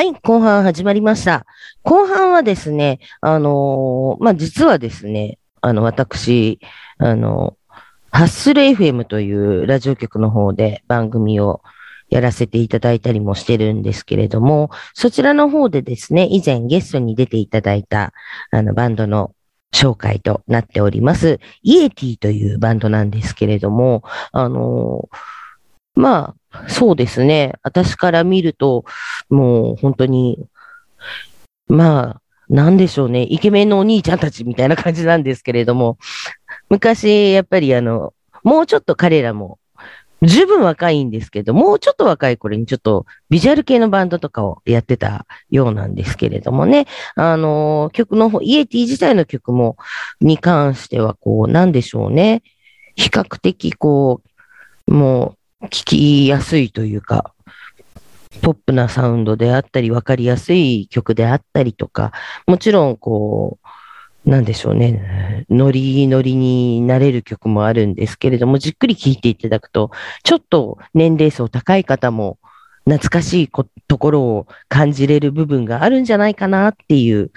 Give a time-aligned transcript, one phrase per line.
[0.00, 1.44] はい、後半始まりました。
[1.82, 6.58] 後半はですね、あのーまあ、実はですね、あの、私、
[6.96, 7.58] あの、
[8.10, 11.60] ハッスル FM というラジオ局の方で番組を
[12.08, 18.14] やらせていただいたりもしてるんですけれども、そちらの方でですね、以前ゲストに出ていただいた、
[18.52, 19.34] あの、バンドの
[19.70, 25.16] 紹介となっております、イエティというバンドなんですけれども、あのー
[26.00, 27.54] まあ、そうですね。
[27.62, 28.84] 私から見ると、
[29.28, 30.46] もう本当に、
[31.68, 33.22] まあ、なんでしょうね。
[33.22, 35.98] イケメンのお兄ちゃんたちみたいな感じなんですけれども、
[36.68, 39.58] 昔、やっぱりあの、もうちょっと彼らも、
[40.22, 46.86] 十分若いんですけど、もうちょっと若い頃にちょっとビジュアル系のバンドとかをやってたようなんですけれどもね。
[47.14, 49.76] あの、曲の方、イエティ自体の曲も、
[50.20, 52.42] に関しては、こう、なんでしょうね。
[52.96, 54.20] 比較的、こ
[54.86, 57.34] う、もう、聞きやすいというか、
[58.42, 62.12] ポップなサウンドであったり、わかりやすい曲であったりとか、
[62.46, 69.90] もちろん、こう、なんでしょうね、ノリノリになれる曲もあるんですけれども、じっくり聴いていただくと、
[70.22, 72.38] ちょっと年齢層高い方も
[72.84, 73.50] 懐かしい
[73.88, 77.30] ところを感じれる部分があるんじゃないかなっていう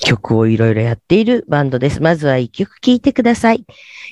[0.00, 2.02] 曲をいろいろやっているバンドです。
[2.02, 3.64] まずは一曲聴いてください。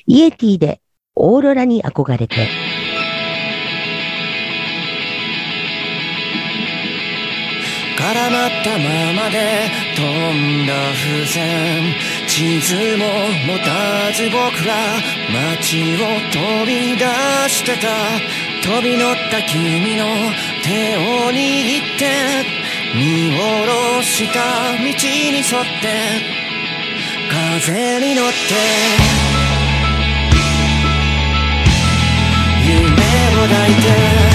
[0.06, 0.80] イエティで
[1.14, 2.75] オーロラに憧れて。
[8.06, 11.92] 絡まったままで飛んだ風船
[12.28, 13.04] 地図も
[13.48, 15.02] 持たず僕は
[15.58, 17.04] 街を飛び出
[17.48, 17.88] してた
[18.62, 20.04] 飛び乗った君の
[20.62, 22.46] 手を握って
[22.94, 25.90] 見下ろした道に沿って
[27.28, 28.36] 風に乗って
[32.68, 34.25] 夢を抱いて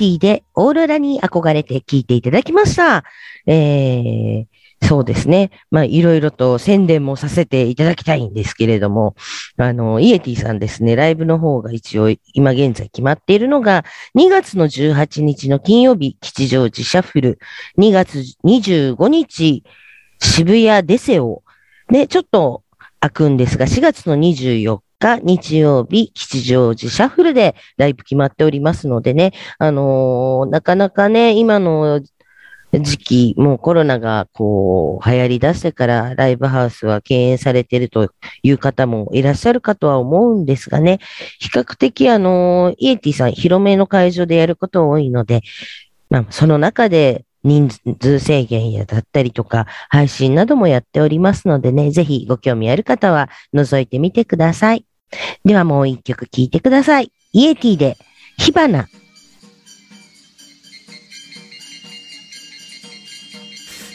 [0.00, 3.04] ティでオーロラに憧れて聞いていただきました。
[3.46, 5.50] えー、そうですね。
[5.70, 9.14] まあ、いろいろと宣伝もさせていただきたいんですけれども、
[9.58, 13.84] あの、イエティさんですね、ライブの方が一応今現在決まっているのが、
[14.16, 17.38] 2月の18日の金曜日、吉祥寺シャッフル、
[17.78, 19.64] 2月25日、
[20.18, 21.42] 渋谷デセオ、
[21.90, 22.62] で、ちょっと
[23.00, 24.80] 開くんですが、4月の24
[25.22, 32.00] 日、曜日、吉祥寺シャッフルでライブ決まっておりますのでね、あのーなかなかね、今の
[32.72, 38.12] 時期、もうコロナがこう流行り出してからライブハウスは敬遠されていると
[38.42, 41.00] いう方もいらっしゃるかとは思うんですがね、
[41.40, 45.42] 比較的あの、イエティさん広めの会場でやること多いので、
[46.10, 54.84] まあ、その中で人数制限やだったりとか、配信などもやっておりますのでね、ぜひご興味ある方は覗いてみてください。
[55.44, 57.12] ではもう一曲聴いてください。
[57.32, 57.96] イエティで
[58.38, 58.88] 火花。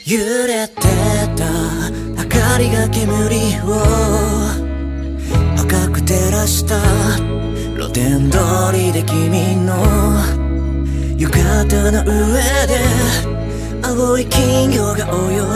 [0.07, 0.75] 揺れて
[1.35, 1.45] た
[2.15, 3.81] 明かりが煙を
[5.57, 6.79] 赤く照らした
[7.73, 8.37] 露天通
[8.71, 9.73] りで君の
[11.17, 12.77] 浴衣の上で
[13.81, 15.07] 青い金魚が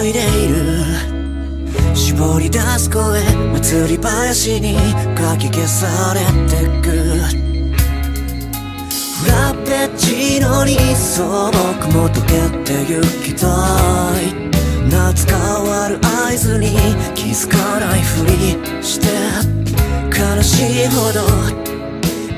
[0.02, 1.09] 泳いでいる
[2.00, 3.22] 絞り出す声
[3.60, 4.78] 祭り林に
[5.16, 6.90] かき消されてく
[9.19, 11.51] フラペチーノに素朴
[11.92, 13.48] も溶けてゆきた
[14.18, 14.34] い
[14.90, 16.69] 夏変わる合図に
[17.16, 18.31] 気づかないふり
[18.81, 19.07] して
[20.18, 21.19] 悲しいほど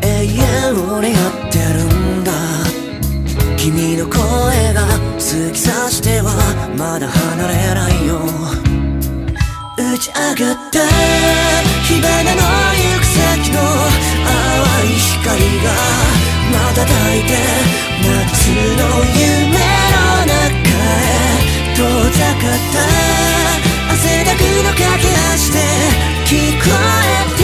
[0.02, 1.14] 永遠を願っ
[1.52, 1.86] てる
[2.20, 2.32] んだ
[3.58, 4.18] 君の声
[4.74, 4.88] が
[5.20, 6.34] 突き刺しては
[6.76, 8.61] まだ離れないよ
[9.92, 10.80] 打ち上がった
[11.84, 13.60] 火花の行く先の
[14.24, 14.32] 淡
[14.88, 15.20] い光
[15.60, 15.68] が
[16.48, 17.36] 瞬いて
[18.00, 18.08] 夏
[18.80, 18.88] の
[19.20, 19.60] 夢
[19.92, 20.00] の
[20.32, 21.12] 中へ
[21.76, 22.80] 遠ざかった
[23.92, 25.60] 汗だくの駆け足で
[26.26, 26.72] 聞こ
[27.04, 27.41] えて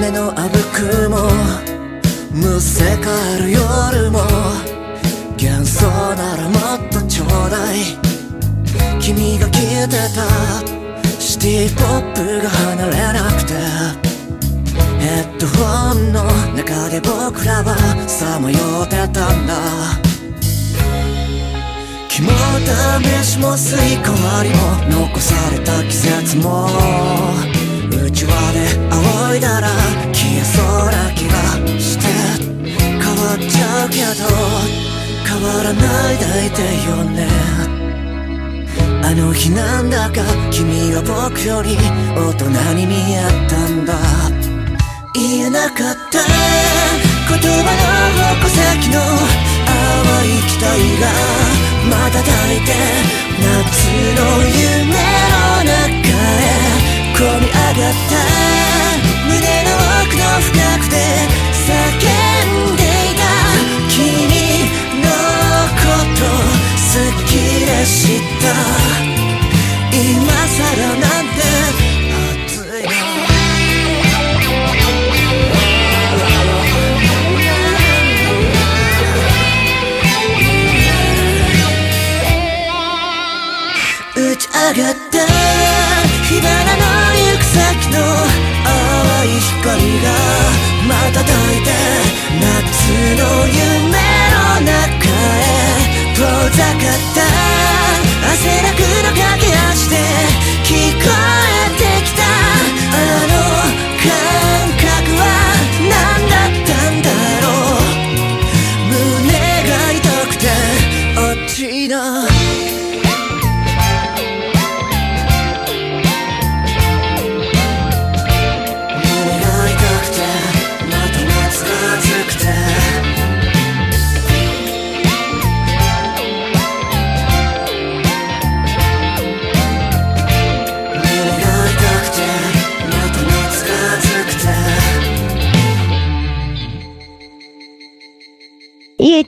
[0.00, 1.28] たラムネのあぶくも
[2.32, 4.20] むせ返る夜も
[5.38, 5.86] 幻想
[6.16, 7.78] ならもっとちょうだい。
[9.00, 11.20] 君が消えてた。
[11.20, 13.54] シティポップが離れなくて。
[15.00, 16.24] ヘッドホンの
[16.54, 17.74] 中で僕らは
[18.06, 19.54] さまよってたんだ。
[22.08, 22.28] 肝
[23.22, 26.68] 試しも吸い込まりも残された季節も。
[28.06, 28.99] うちわで
[33.90, 34.24] けど
[35.26, 37.28] 変わらないでいてよね。
[39.02, 41.76] あの日なんだか君は僕より
[42.14, 43.94] 大人に見えたんだ。
[45.14, 46.20] 言えなかった。
[47.28, 48.96] 言葉の矛先の
[49.66, 49.76] 淡
[50.26, 50.66] い期待
[51.00, 51.04] が
[51.90, 52.22] 瞬
[52.54, 52.70] いて
[53.40, 53.44] 夏
[54.16, 54.94] の夢
[55.30, 55.74] の中
[56.30, 56.54] へ
[57.14, 58.79] 込み上がった。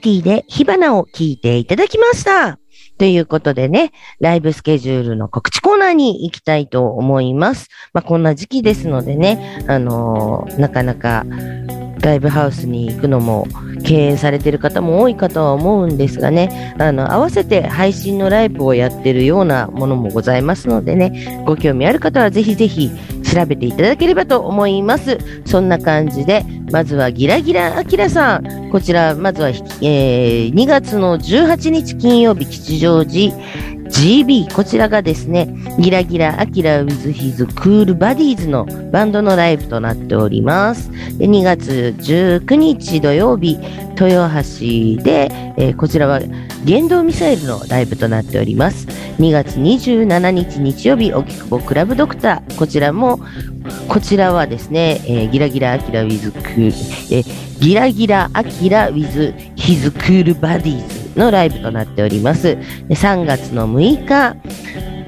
[0.03, 2.59] ティで火花を聞いていただきました。
[2.99, 7.69] ということでね、ライブスケジュールの告知コーナーに行きたいと思います。
[7.95, 11.25] まあ、こんな時期ですのでね、あのーなかなか
[12.03, 13.47] ライブハウスに行くのも
[13.85, 22.91] 敬遠されてる方も多いかとは思うんですがね、あの、合わせて配信のライブをやってるようなものもございますのでね、ご興味ある方はぜひぜひ
[23.23, 25.19] 調べていただければと思います。
[25.45, 28.71] そんな感じで、まずはギラギラアキラさん。
[28.71, 33.35] こちら、まずは、えー2月の18日金曜日吉祥寺
[33.93, 34.53] GB。
[34.55, 40.91] こちらがですね、ギラギラアキラ with his cool buddies のバンドのライブとなっております。
[41.19, 43.59] で2月19日土曜日、
[44.01, 46.21] 豊橋で、えーこちらは
[46.65, 48.87] 電動ミサイルのライブとなっております。
[49.19, 52.57] 2月27日日曜日、荻窪クラブドクター。
[52.57, 53.21] こちらも、
[53.89, 56.73] こちらはですね、えーギラギラアキラ with cool、
[57.15, 57.23] え
[57.61, 62.59] ギラギラアキラ with his cool buddies のライブとなっております。
[62.89, 64.37] 3月の6日、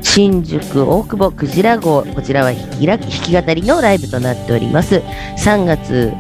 [0.03, 5.03] 新宿大久保クジラ号、こちらは弾き弾き語りのライブとなっております。
[5.39, 6.13] 3月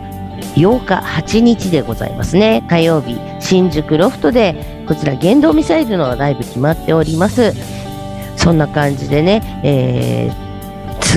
[0.56, 2.64] 8日、8日でございますね。
[2.68, 7.52] 火曜日、新宿ロフトで、こちら、原動ミサイルのライブ決まっております。
[8.36, 10.44] そんな感じでね、えー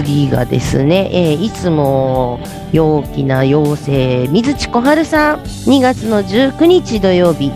[0.04, 2.40] 次がですね、えーいつも
[2.72, 7.52] 陽気な妖精、水地小春さん、2月の19日土曜日、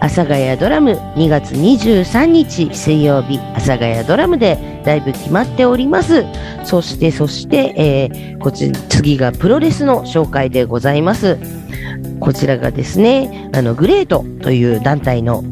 [0.00, 6.24] 阿佐ヶ谷ドラム2月23日水曜日阿佐ヶ谷ドラムでライブ決まっております。
[6.64, 11.38] そしてそして、えーこち次がプロレスの紹介でございます。
[12.20, 15.42] こちらがですねあのグレートという団体の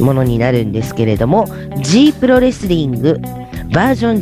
[0.00, 1.46] ものになるんですけれども
[1.82, 3.20] G プロレスリング
[3.72, 4.16] バージョン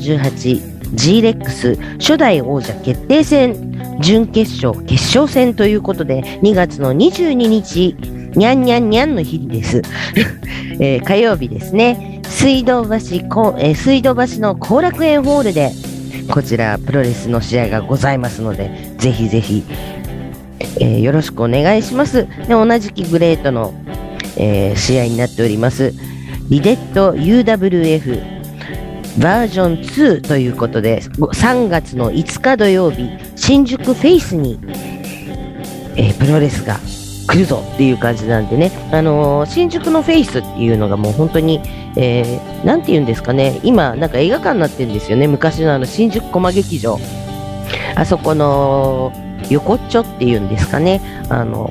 [0.95, 7.97] 18G レックス初代王者決定戦準決勝決勝戦ということで2月の22日
[8.37, 9.83] にゃんにゃんにゃんの日です、
[10.79, 12.21] えー火曜日ですね。
[12.29, 12.89] 水道橋
[13.31, 15.73] こ、えー水道橋の後楽園ホールで
[16.29, 19.65] こちらプロレスの試合がございますのでぜひぜひ、
[20.81, 22.27] えーよろしくお願いします。
[22.47, 23.73] で同じきグレートの、
[24.37, 25.95] えー試合になっております。
[26.51, 28.21] リデット UWF
[29.19, 34.59] バージョン2ということで3月の5日土曜日新宿フェイスに、
[35.97, 36.79] えープロレスが
[37.27, 41.61] 来るぞっていう感じなんでね、あのー新宿のフェイスっていうのがもう本当に、
[41.97, 46.99] えーなんて言うんですかね、今なんか映画館になってるんですよね、昔のあの新宿コマ劇場。
[47.95, 49.13] あそこの
[49.51, 51.71] 横っちょっていうんですかね、あの、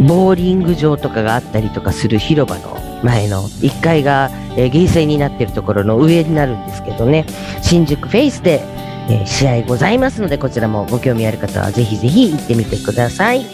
[0.00, 7.26] ボーリング場とかがあったりとかする広場の前の1階が、えー、ゲーセンになってるところの上になるんですけどね、
[7.62, 8.62] 新宿フェイスで、
[9.08, 13.44] え試合ございますので、こちらもご興味ある方はぜひぜひ行ってみてください。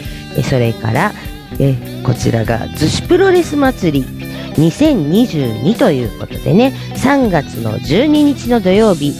[0.43, 1.13] それから、
[1.59, 4.05] えこちらが逗子プロレス祭り。
[4.57, 9.13] 2022ということでね、3月の12日の土曜日、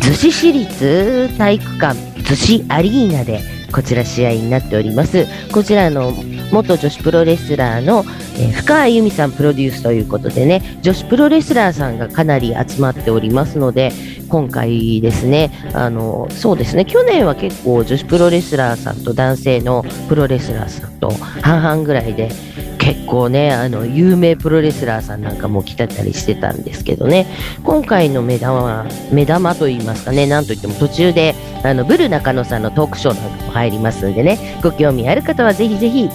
[0.00, 2.12] 逗子市立体育館。
[2.22, 3.42] 逗子アリーナで
[3.72, 5.26] こちら試合になっております。
[5.52, 6.12] こちらの
[6.52, 8.04] 元女子プロレスラーの、
[8.42, 13.92] え深谷由美さんプロデュースということでね女子プロレスラーさんがかなり集まっておりますので
[14.28, 21.10] 今回ですねあのそうですね去年は結構女子プロレスラーさんと男性のプロレスラーさんと
[21.42, 22.30] 半々ぐらいで
[22.78, 27.26] 結構ねあの有名プロレスラーさんなんかも来てたりしてたんですけどね。
[27.62, 36.08] 今回の目玉は目玉といいますかねなんといっても途中であのブル中野さんのトークショーなんかも入りますんでねご興味ある方はぜひぜひ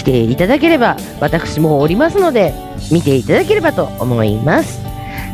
[0.00, 2.54] 来ていただければ私もおりますので
[2.90, 4.80] 見ていただければと思います。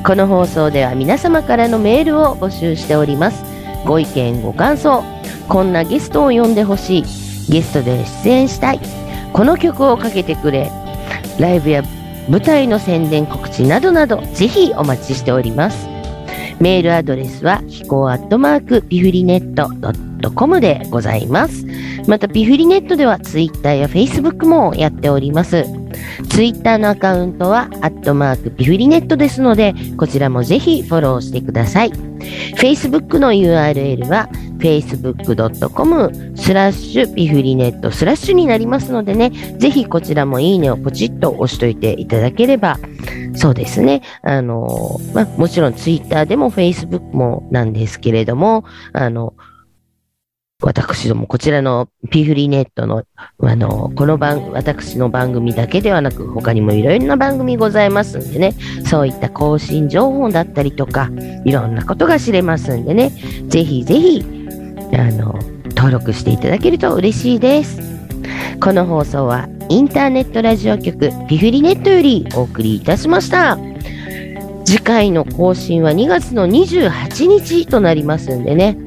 [0.04, 3.44] この放送では皆様からのメールを募集しております。
[3.84, 5.04] ご意見ご感想
[5.48, 7.02] こんなゲストを呼んでほしい。
[7.48, 8.80] ゲストで出演したい。
[9.32, 10.68] この曲をかけてくれ。
[11.38, 11.84] ライブや
[12.28, 15.86] 舞台の宣伝告知などなどぜひお待ちしております。
[16.58, 19.68] メールアドレスは飛行アットマークピフリネット
[20.20, 21.66] ドットコムでございます。
[22.06, 25.64] またピフリネットでは Twitter やフェイスブックもやっております。
[26.30, 31.90] ツイッターのアカウントはアットマークピフリネットですのでこちらもぜひフォローしてください。
[32.56, 42.78] Facebook の URL は facebook.com スラッシュピフリネットスラッシュになりますのでね、ぜひこちらもいいねをポチッと押しといていただければ、
[43.34, 49.34] そうですね、あの、ま、もちろん Twitter でも Facebook もなんですけれども、あの、
[50.62, 58.54] 私どもこちらのピフリネットの、あの、この番、私の番組だけではなく、他にもいろいろな番組ございますんでね、
[58.86, 61.10] そういった更新情報だったりとか、
[61.44, 63.10] いろんなことが知れますんでね、
[63.48, 64.24] ぜひぜひ、
[64.94, 65.38] あの、
[65.76, 67.78] 登録していただけると嬉しいです。
[68.58, 73.58] この放送はインターネットラジオ局ピフリネットよりお送りいたしました。
[74.64, 78.78] 次回の更新は2月の28日となりますんでね。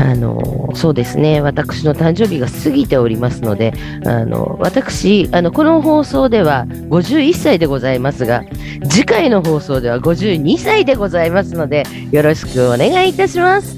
[0.00, 3.72] あのそうですね私の誕生日が過ぎておりますので
[4.06, 8.44] あの私あのこの放送では51歳でございますが
[8.88, 13.76] 次回の放送では52歳でございますのでよろしくお願いいたします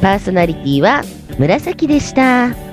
[0.00, 1.02] パーソナリティは
[1.38, 2.67] 紫でした。